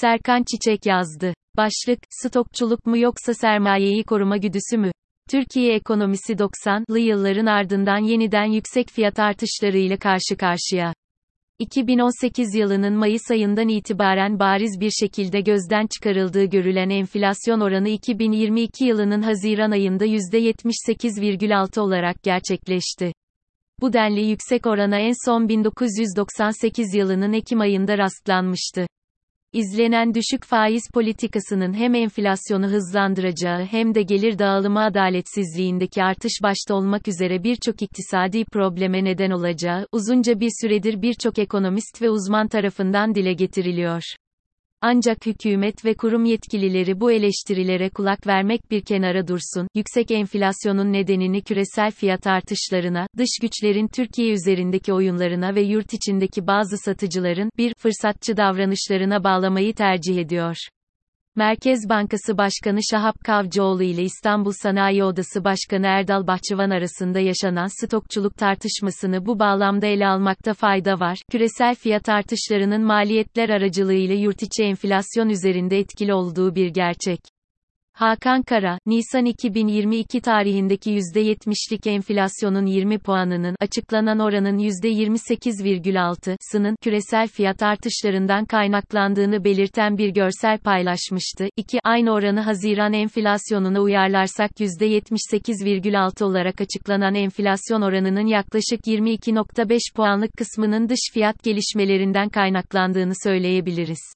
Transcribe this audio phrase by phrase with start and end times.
[0.00, 1.34] Serkan Çiçek yazdı.
[1.56, 4.90] Başlık, stokçuluk mu yoksa sermayeyi koruma güdüsü mü?
[5.30, 10.94] Türkiye ekonomisi 90'lı yılların ardından yeniden yüksek fiyat artışlarıyla karşı karşıya.
[11.58, 19.22] 2018 yılının Mayıs ayından itibaren bariz bir şekilde gözden çıkarıldığı görülen enflasyon oranı 2022 yılının
[19.22, 23.12] Haziran ayında %78,6 olarak gerçekleşti.
[23.80, 28.86] Bu denli yüksek orana en son 1998 yılının Ekim ayında rastlanmıştı.
[29.54, 37.08] İzlenen düşük faiz politikasının hem enflasyonu hızlandıracağı hem de gelir dağılımı adaletsizliğindeki artış başta olmak
[37.08, 43.32] üzere birçok iktisadi probleme neden olacağı, uzunca bir süredir birçok ekonomist ve uzman tarafından dile
[43.32, 44.02] getiriliyor.
[44.86, 51.42] Ancak hükümet ve kurum yetkilileri bu eleştirilere kulak vermek bir kenara dursun, yüksek enflasyonun nedenini
[51.42, 58.36] küresel fiyat artışlarına, dış güçlerin Türkiye üzerindeki oyunlarına ve yurt içindeki bazı satıcıların, bir, fırsatçı
[58.36, 60.56] davranışlarına bağlamayı tercih ediyor.
[61.36, 68.36] Merkez Bankası Başkanı Şahap Kavcıoğlu ile İstanbul Sanayi Odası Başkanı Erdal Bahçıvan arasında yaşanan stokçuluk
[68.36, 71.18] tartışmasını bu bağlamda ele almakta fayda var.
[71.30, 77.33] Küresel fiyat artışlarının maliyetler aracılığıyla yurtiçi enflasyon üzerinde etkili olduğu bir gerçek.
[77.94, 88.44] Hakan Kara, Nisan 2022 tarihindeki %70'lik enflasyonun 20 puanının açıklanan oranın %28,6'sının küresel fiyat artışlarından
[88.44, 91.48] kaynaklandığını belirten bir görsel paylaşmıştı.
[91.56, 91.78] 2.
[91.84, 101.00] Aynı oranı Haziran enflasyonuna uyarlarsak %78,6 olarak açıklanan enflasyon oranının yaklaşık 22.5 puanlık kısmının dış
[101.12, 104.14] fiyat gelişmelerinden kaynaklandığını söyleyebiliriz.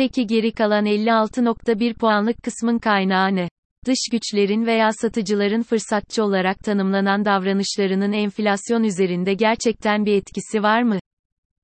[0.00, 3.48] Peki geri kalan 56.1 puanlık kısmın kaynağı ne?
[3.86, 10.98] Dış güçlerin veya satıcıların fırsatçı olarak tanımlanan davranışlarının enflasyon üzerinde gerçekten bir etkisi var mı?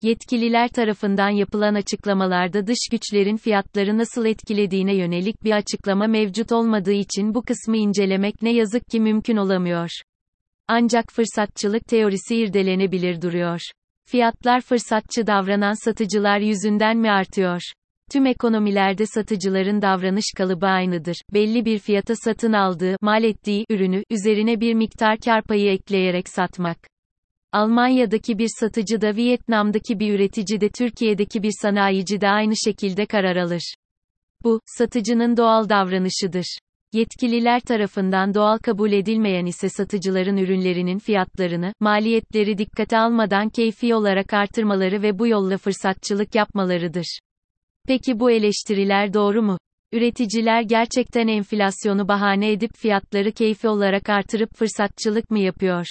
[0.02, 7.34] Yetkililer tarafından yapılan açıklamalarda dış güçlerin fiyatları nasıl etkilediğine yönelik bir açıklama mevcut olmadığı için
[7.34, 9.90] bu kısmı incelemek ne yazık ki mümkün olamıyor.
[10.68, 13.60] Ancak fırsatçılık teorisi irdelenebilir duruyor.
[14.08, 17.62] Fiyatlar fırsatçı davranan satıcılar yüzünden mi artıyor?
[18.12, 21.16] Tüm ekonomilerde satıcıların davranış kalıbı aynıdır.
[21.34, 26.78] Belli bir fiyata satın aldığı, mal ettiği ürünü üzerine bir miktar kar payı ekleyerek satmak.
[27.52, 33.36] Almanya'daki bir satıcı da Vietnam'daki bir üretici de Türkiye'deki bir sanayici de aynı şekilde karar
[33.36, 33.74] alır.
[34.44, 36.58] Bu, satıcının doğal davranışıdır.
[36.92, 45.02] Yetkililer tarafından doğal kabul edilmeyen ise satıcıların ürünlerinin fiyatlarını, maliyetleri dikkate almadan keyfi olarak artırmaları
[45.02, 47.18] ve bu yolla fırsatçılık yapmalarıdır.
[47.86, 49.58] Peki bu eleştiriler doğru mu?
[49.92, 55.86] Üreticiler gerçekten enflasyonu bahane edip fiyatları keyfi olarak artırıp fırsatçılık mı yapıyor?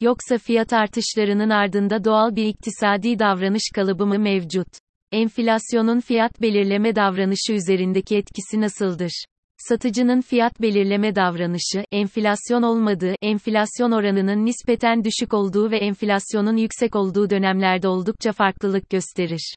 [0.00, 4.68] Yoksa fiyat artışlarının ardında doğal bir iktisadi davranış kalıbı mı mevcut?
[5.12, 9.24] Enflasyonun fiyat belirleme davranışı üzerindeki etkisi nasıldır?
[9.56, 17.30] Satıcının fiyat belirleme davranışı, enflasyon olmadığı, enflasyon oranının nispeten düşük olduğu ve enflasyonun yüksek olduğu
[17.30, 19.54] dönemlerde oldukça farklılık gösterir.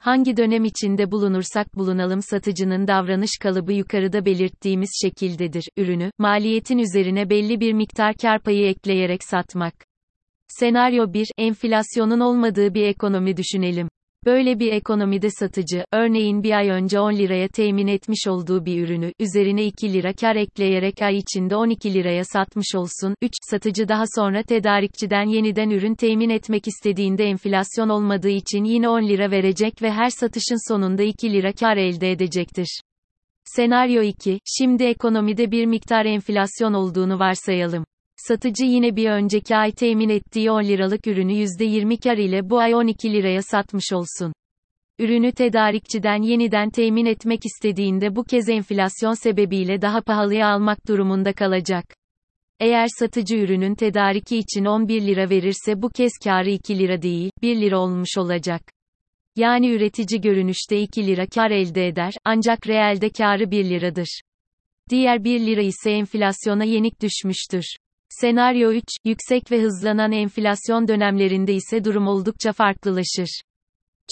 [0.00, 5.64] Hangi dönem içinde bulunursak bulunalım satıcının davranış kalıbı yukarıda belirttiğimiz şekildedir.
[5.76, 9.74] Ürünü, maliyetin üzerine belli bir miktar kar payı ekleyerek satmak.
[10.48, 13.88] Senaryo 1, enflasyonun olmadığı bir ekonomi düşünelim.
[14.26, 19.12] Böyle bir ekonomide satıcı, örneğin bir ay önce 10 liraya temin etmiş olduğu bir ürünü,
[19.18, 23.14] üzerine 2 lira kar ekleyerek ay içinde 12 liraya satmış olsun.
[23.22, 23.32] 3.
[23.50, 29.30] Satıcı daha sonra tedarikçiden yeniden ürün temin etmek istediğinde enflasyon olmadığı için yine 10 lira
[29.30, 32.80] verecek ve her satışın sonunda 2 lira kar elde edecektir.
[33.44, 37.84] Senaryo 2, şimdi ekonomide bir miktar enflasyon olduğunu varsayalım.
[38.28, 42.74] Satıcı yine bir önceki ay temin ettiği 10 liralık ürünü %20 kar ile bu ay
[42.74, 44.32] 12 liraya satmış olsun.
[44.98, 51.84] Ürünü tedarikçiden yeniden temin etmek istediğinde bu kez enflasyon sebebiyle daha pahalıya almak durumunda kalacak.
[52.60, 57.60] Eğer satıcı ürünün tedariki için 11 lira verirse bu kez karı 2 lira değil, 1
[57.60, 58.62] lira olmuş olacak.
[59.36, 64.20] Yani üretici görünüşte 2 lira kar elde eder, ancak reelde karı 1 liradır.
[64.90, 67.64] Diğer 1 lira ise enflasyona yenik düşmüştür.
[68.12, 73.40] Senaryo 3, yüksek ve hızlanan enflasyon dönemlerinde ise durum oldukça farklılaşır.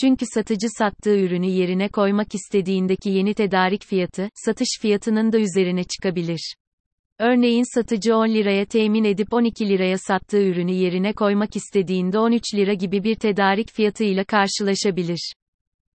[0.01, 6.55] Çünkü satıcı sattığı ürünü yerine koymak istediğindeki yeni tedarik fiyatı, satış fiyatının da üzerine çıkabilir.
[7.19, 12.75] Örneğin satıcı 10 liraya temin edip 12 liraya sattığı ürünü yerine koymak istediğinde 13 lira
[12.75, 15.33] gibi bir tedarik fiyatıyla karşılaşabilir.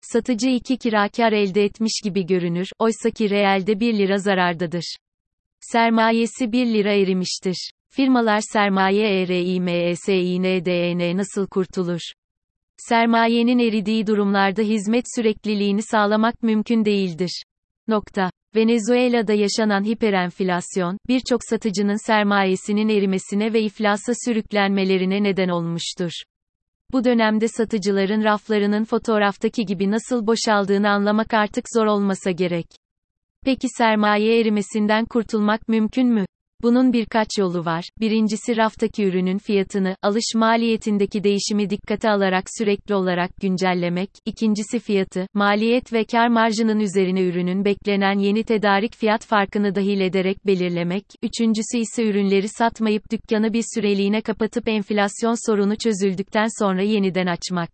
[0.01, 4.97] Satıcı 2 kirakar elde etmiş gibi görünür, oysaki reelde 1 lira zarardadır.
[5.61, 7.73] Sermayesi 1 lira erimiştir.
[7.95, 12.01] Firmalar sermaye ERİMESİNDEN nasıl kurtulur?
[12.77, 17.43] Sermayenin eridiği durumlarda hizmet sürekliliğini sağlamak mümkün değildir.
[17.89, 18.31] Nokta.
[18.55, 26.13] Venezuela'da yaşanan hiperenflasyon, birçok satıcının sermayesinin erimesine ve iflasa sürüklenmelerine neden olmuştur.
[26.93, 32.67] Bu dönemde satıcıların raflarının fotoğraftaki gibi nasıl boşaldığını anlamak artık zor olmasa gerek.
[33.45, 36.27] Peki sermaye erimesinden kurtulmak mümkün mü?
[36.63, 37.85] Bunun birkaç yolu var.
[38.01, 44.11] Birincisi raftaki ürünün fiyatını, alış maliyetindeki değişimi dikkate alarak sürekli olarak güncellemek.
[44.27, 50.47] İkincisi fiyatı, maliyet ve kar marjının üzerine ürünün beklenen yeni tedarik fiyat farkını dahil ederek
[50.47, 51.05] belirlemek.
[51.23, 57.71] Üçüncüsü ise ürünleri satmayıp dükkanı bir süreliğine kapatıp enflasyon sorunu çözüldükten sonra yeniden açmak.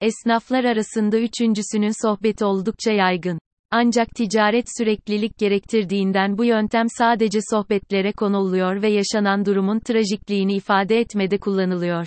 [0.00, 3.38] Esnaflar arasında üçüncüsünün sohbeti oldukça yaygın.
[3.70, 11.38] Ancak ticaret süreklilik gerektirdiğinden bu yöntem sadece sohbetlere konuluyor ve yaşanan durumun trajikliğini ifade etmede
[11.38, 12.06] kullanılıyor.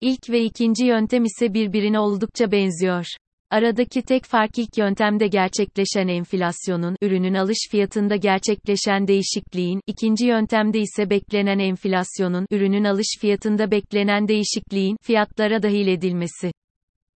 [0.00, 3.06] İlk ve ikinci yöntem ise birbirine oldukça benziyor.
[3.50, 11.10] Aradaki tek fark ilk yöntemde gerçekleşen enflasyonun, ürünün alış fiyatında gerçekleşen değişikliğin, ikinci yöntemde ise
[11.10, 16.52] beklenen enflasyonun, ürünün alış fiyatında beklenen değişikliğin, fiyatlara dahil edilmesi.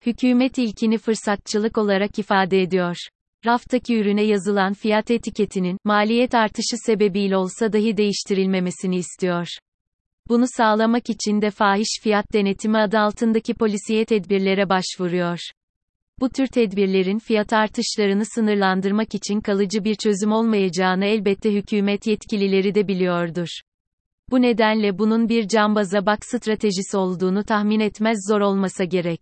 [0.06, 2.96] Hükümet ilkini fırsatçılık olarak ifade ediyor.
[3.46, 9.46] Raftaki ürüne yazılan fiyat etiketinin, maliyet artışı sebebiyle olsa dahi değiştirilmemesini istiyor.
[10.28, 15.38] Bunu sağlamak için de fahiş fiyat denetimi adı altındaki polisiye tedbirlere başvuruyor.
[16.20, 22.88] Bu tür tedbirlerin fiyat artışlarını sınırlandırmak için kalıcı bir çözüm olmayacağını elbette hükümet yetkilileri de
[22.88, 23.48] biliyordur.
[24.30, 29.20] Bu nedenle bunun bir cambaza bak stratejisi olduğunu tahmin etmez zor olmasa gerek.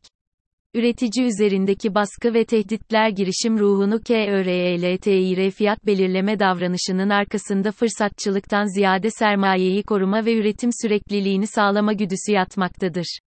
[0.76, 9.82] Üretici üzerindeki baskı ve tehditler girişim ruhunu KÖRELTİR fiyat belirleme davranışının arkasında fırsatçılıktan ziyade sermayeyi
[9.82, 13.19] koruma ve üretim sürekliliğini sağlama güdüsü yatmaktadır.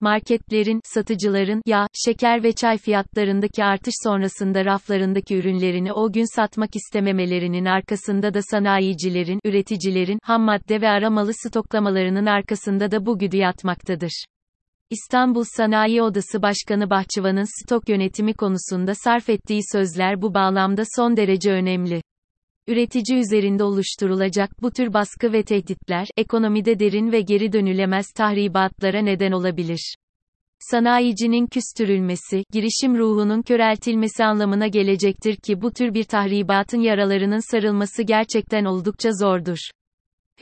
[0.00, 7.64] Marketlerin, satıcıların, yağ, şeker ve çay fiyatlarındaki artış sonrasında raflarındaki ürünlerini o gün satmak istememelerinin
[7.64, 14.24] arkasında da sanayicilerin, üreticilerin, ham madde ve aramalı stoklamalarının arkasında da bu güdü yatmaktadır.
[14.92, 21.52] İstanbul Sanayi Odası Başkanı Bahçıvan'ın stok yönetimi konusunda sarf ettiği sözler bu bağlamda son derece
[21.52, 22.02] önemli.
[22.68, 29.32] Üretici üzerinde oluşturulacak bu tür baskı ve tehditler, ekonomide derin ve geri dönülemez tahribatlara neden
[29.32, 29.94] olabilir.
[30.58, 38.64] Sanayicinin küstürülmesi, girişim ruhunun köreltilmesi anlamına gelecektir ki bu tür bir tahribatın yaralarının sarılması gerçekten
[38.64, 39.58] oldukça zordur.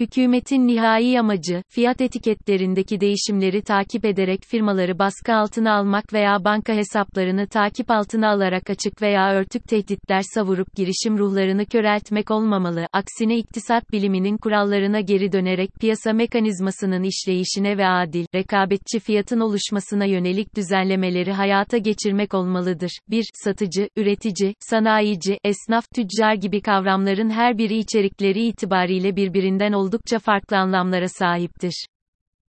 [0.01, 7.47] Hükümetin nihai amacı, fiyat etiketlerindeki değişimleri takip ederek firmaları baskı altına almak veya banka hesaplarını
[7.47, 12.87] takip altına alarak açık veya örtük tehditler savurup girişim ruhlarını köreltmek olmamalı.
[12.93, 20.57] Aksine iktisat biliminin kurallarına geri dönerek piyasa mekanizmasının işleyişine ve adil, rekabetçi fiyatın oluşmasına yönelik
[20.57, 22.91] düzenlemeleri hayata geçirmek olmalıdır.
[23.09, 23.25] 1.
[23.35, 30.57] Satıcı, üretici, sanayici, esnaf, tüccar gibi kavramların her biri içerikleri itibariyle birbirinden olduğu oldukça farklı
[30.57, 31.87] anlamlara sahiptir.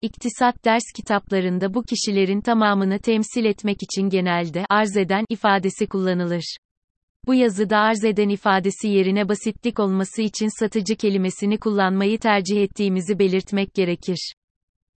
[0.02, 6.56] İktisat ders kitaplarında bu kişilerin tamamını temsil etmek için genelde arz eden ifadesi kullanılır.
[7.26, 13.74] Bu yazıda arz eden ifadesi yerine basitlik olması için satıcı kelimesini kullanmayı tercih ettiğimizi belirtmek
[13.74, 14.32] gerekir.